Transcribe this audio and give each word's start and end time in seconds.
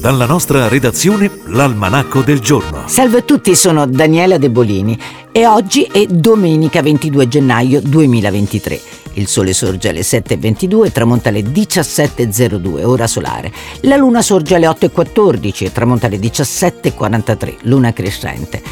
Dalla 0.00 0.26
nostra 0.26 0.68
redazione, 0.68 1.30
l'almanacco 1.46 2.22
del 2.22 2.40
giorno. 2.40 2.84
Salve 2.86 3.18
a 3.18 3.22
tutti, 3.22 3.54
sono 3.54 3.86
Daniela 3.86 4.38
De 4.38 4.50
Bolini 4.50 4.98
e 5.30 5.46
oggi 5.46 5.84
è 5.84 6.06
domenica 6.06 6.82
22 6.82 7.28
gennaio 7.28 7.80
2023. 7.80 8.80
Il 9.14 9.26
sole 9.26 9.52
sorge 9.52 9.90
alle 9.90 10.00
7.22 10.00 10.86
e 10.86 10.92
tramonta 10.92 11.28
alle 11.28 11.42
17.02, 11.42 12.84
ora 12.84 13.06
solare. 13.06 13.52
La 13.82 13.96
luna 13.96 14.22
sorge 14.22 14.54
alle 14.54 14.66
8.14 14.66 15.64
e 15.64 15.72
tramonta 15.72 16.06
alle 16.06 16.18
17.43, 16.18 17.56
luna 17.62 17.92
crescente. 17.92 18.62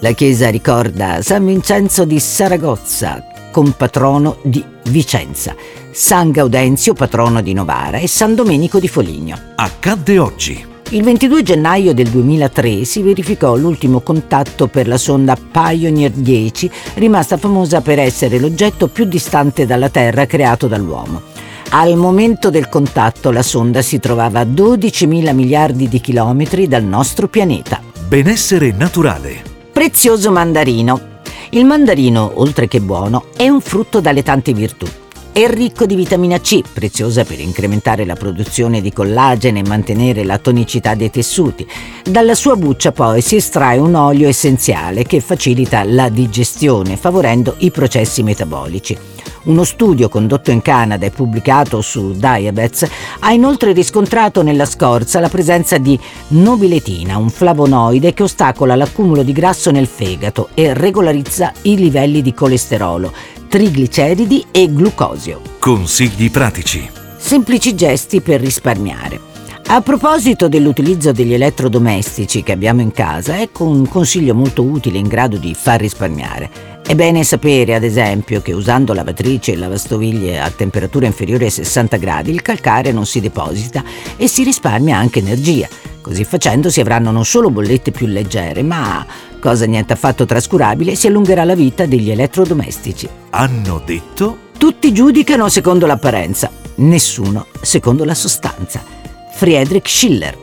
La 0.00 0.12
chiesa 0.12 0.48
ricorda 0.50 1.22
San 1.22 1.44
Vincenzo 1.44 2.04
di 2.04 2.18
Saragozza, 2.18 3.24
compatrono 3.52 4.38
di 4.42 4.64
Vicenza, 4.88 5.54
San 5.92 6.32
Gaudenzio, 6.32 6.94
patrono 6.94 7.40
di 7.40 7.52
Novara 7.52 7.98
e 7.98 8.08
San 8.08 8.34
Domenico 8.34 8.80
di 8.80 8.88
Foligno. 8.88 9.38
Accadde 9.54 10.18
oggi. 10.18 10.66
Il 10.88 11.04
22 11.04 11.42
gennaio 11.42 11.94
del 11.94 12.08
2003 12.08 12.84
si 12.84 13.00
verificò 13.00 13.56
l'ultimo 13.56 14.00
contatto 14.00 14.66
per 14.66 14.88
la 14.88 14.98
sonda 14.98 15.36
Pioneer 15.36 16.10
10, 16.10 16.70
rimasta 16.94 17.36
famosa 17.36 17.80
per 17.80 17.98
essere 17.98 18.38
l'oggetto 18.40 18.88
più 18.88 19.04
distante 19.04 19.64
dalla 19.64 19.88
Terra 19.88 20.26
creato 20.26 20.66
dall'uomo. 20.66 21.22
Al 21.70 21.96
momento 21.96 22.50
del 22.50 22.68
contatto 22.68 23.30
la 23.30 23.42
sonda 23.42 23.80
si 23.80 24.00
trovava 24.00 24.40
a 24.40 24.44
12.000 24.44 25.32
miliardi 25.32 25.88
di 25.88 26.00
chilometri 26.00 26.68
dal 26.68 26.84
nostro 26.84 27.28
pianeta. 27.28 27.80
Benessere 28.06 28.72
naturale. 28.72 29.42
Prezioso 29.72 30.30
mandarino. 30.30 31.11
Il 31.54 31.66
mandarino, 31.66 32.32
oltre 32.36 32.66
che 32.66 32.80
buono, 32.80 33.26
è 33.36 33.46
un 33.46 33.60
frutto 33.60 34.00
dalle 34.00 34.22
tante 34.22 34.54
virtù. 34.54 34.86
È 35.32 35.46
ricco 35.48 35.84
di 35.84 35.94
vitamina 35.94 36.40
C, 36.40 36.62
preziosa 36.72 37.24
per 37.24 37.40
incrementare 37.40 38.06
la 38.06 38.14
produzione 38.14 38.80
di 38.80 38.90
collagene 38.90 39.58
e 39.58 39.68
mantenere 39.68 40.24
la 40.24 40.38
tonicità 40.38 40.94
dei 40.94 41.10
tessuti. 41.10 41.68
Dalla 42.04 42.34
sua 42.34 42.56
buccia 42.56 42.92
poi 42.92 43.20
si 43.20 43.36
estrae 43.36 43.76
un 43.76 43.94
olio 43.94 44.28
essenziale 44.28 45.02
che 45.02 45.20
facilita 45.20 45.84
la 45.84 46.08
digestione, 46.08 46.96
favorendo 46.96 47.56
i 47.58 47.70
processi 47.70 48.22
metabolici. 48.22 48.96
Uno 49.44 49.64
studio 49.64 50.08
condotto 50.08 50.52
in 50.52 50.62
Canada 50.62 51.04
e 51.04 51.10
pubblicato 51.10 51.80
su 51.80 52.12
Diabetes 52.12 52.88
ha 53.20 53.32
inoltre 53.32 53.72
riscontrato 53.72 54.42
nella 54.42 54.64
scorza 54.64 55.18
la 55.18 55.28
presenza 55.28 55.78
di 55.78 55.98
nobiletina, 56.28 57.16
un 57.16 57.28
flavonoide 57.28 58.14
che 58.14 58.22
ostacola 58.22 58.76
l'accumulo 58.76 59.24
di 59.24 59.32
grasso 59.32 59.72
nel 59.72 59.88
fegato 59.88 60.50
e 60.54 60.74
regolarizza 60.74 61.52
i 61.62 61.76
livelli 61.76 62.22
di 62.22 62.32
colesterolo, 62.32 63.12
trigliceridi 63.48 64.46
e 64.52 64.72
glucosio. 64.72 65.40
Consigli 65.58 66.30
pratici. 66.30 66.88
Semplici 67.16 67.74
gesti 67.74 68.20
per 68.20 68.40
risparmiare. 68.40 69.31
A 69.72 69.80
proposito 69.80 70.48
dell'utilizzo 70.48 71.12
degli 71.12 71.32
elettrodomestici 71.32 72.42
che 72.42 72.52
abbiamo 72.52 72.82
in 72.82 72.92
casa, 72.92 73.40
ecco 73.40 73.64
un 73.64 73.88
consiglio 73.88 74.34
molto 74.34 74.62
utile 74.62 74.98
in 74.98 75.08
grado 75.08 75.38
di 75.38 75.54
far 75.54 75.80
risparmiare. 75.80 76.82
È 76.86 76.94
bene 76.94 77.24
sapere, 77.24 77.74
ad 77.74 77.82
esempio, 77.82 78.42
che 78.42 78.52
usando 78.52 78.92
lavatrice 78.92 79.52
e 79.52 79.56
lavastoviglie 79.56 80.38
a 80.38 80.50
temperatura 80.50 81.06
inferiore 81.06 81.46
ai 81.46 81.50
60 81.50 81.96
gradi 81.96 82.32
il 82.32 82.42
calcare 82.42 82.92
non 82.92 83.06
si 83.06 83.20
deposita 83.20 83.82
e 84.18 84.28
si 84.28 84.44
risparmia 84.44 84.98
anche 84.98 85.20
energia. 85.20 85.68
Così 86.02 86.22
facendo 86.24 86.68
si 86.68 86.82
avranno 86.82 87.10
non 87.10 87.24
solo 87.24 87.48
bollette 87.48 87.92
più 87.92 88.06
leggere, 88.06 88.62
ma, 88.62 89.06
cosa 89.40 89.64
niente 89.64 89.94
affatto 89.94 90.26
trascurabile, 90.26 90.96
si 90.96 91.06
allungherà 91.06 91.44
la 91.44 91.54
vita 91.54 91.86
degli 91.86 92.10
elettrodomestici. 92.10 93.08
Hanno 93.30 93.80
detto? 93.86 94.36
Tutti 94.58 94.92
giudicano 94.92 95.48
secondo 95.48 95.86
l'apparenza, 95.86 96.50
nessuno 96.74 97.46
secondo 97.62 98.04
la 98.04 98.14
sostanza. 98.14 99.00
Friedrich 99.34 99.88
Schiller. 99.88 100.36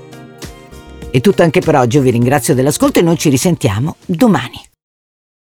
È 1.11 1.21
tutto 1.21 1.41
anche 1.41 1.61
per 1.61 1.75
oggi, 1.75 1.99
vi 1.99 2.11
ringrazio 2.11 2.53
dell'ascolto 2.53 2.99
e 2.99 3.01
noi 3.01 3.17
ci 3.17 3.29
risentiamo 3.29 3.95
domani. 4.05 4.68